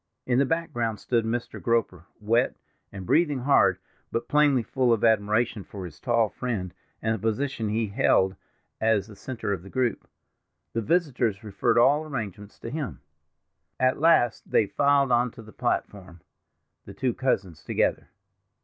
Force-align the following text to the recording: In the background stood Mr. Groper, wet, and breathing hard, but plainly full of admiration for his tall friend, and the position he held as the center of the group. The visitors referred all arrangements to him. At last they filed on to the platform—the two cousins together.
In 0.25 0.39
the 0.39 0.47
background 0.47 0.99
stood 0.99 1.25
Mr. 1.25 1.61
Groper, 1.61 2.07
wet, 2.19 2.55
and 2.91 3.05
breathing 3.05 3.41
hard, 3.41 3.77
but 4.11 4.27
plainly 4.27 4.63
full 4.63 4.91
of 4.91 5.03
admiration 5.03 5.63
for 5.63 5.85
his 5.85 5.99
tall 5.99 6.27
friend, 6.27 6.73
and 7.03 7.13
the 7.13 7.19
position 7.19 7.69
he 7.69 7.85
held 7.89 8.35
as 8.79 9.05
the 9.05 9.15
center 9.15 9.53
of 9.53 9.61
the 9.61 9.69
group. 9.69 10.07
The 10.73 10.81
visitors 10.81 11.43
referred 11.43 11.77
all 11.77 12.03
arrangements 12.03 12.57
to 12.61 12.71
him. 12.71 13.01
At 13.79 13.99
last 13.99 14.49
they 14.49 14.65
filed 14.65 15.11
on 15.11 15.29
to 15.33 15.43
the 15.43 15.53
platform—the 15.53 16.93
two 16.95 17.13
cousins 17.13 17.63
together. 17.63 18.09